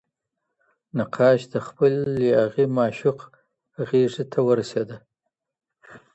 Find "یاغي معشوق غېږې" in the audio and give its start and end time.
2.35-4.23